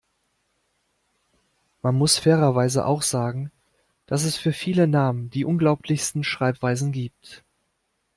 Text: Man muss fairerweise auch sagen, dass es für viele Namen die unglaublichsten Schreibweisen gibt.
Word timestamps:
Man 1.83 1.93
muss 1.93 2.17
fairerweise 2.17 2.87
auch 2.87 3.03
sagen, 3.03 3.51
dass 4.07 4.23
es 4.23 4.35
für 4.35 4.51
viele 4.51 4.87
Namen 4.87 5.29
die 5.29 5.45
unglaublichsten 5.45 6.23
Schreibweisen 6.23 6.91
gibt. 6.91 7.43